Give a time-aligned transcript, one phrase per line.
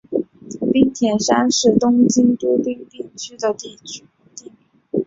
[0.73, 4.09] 滨田山是东京都杉并区的地名。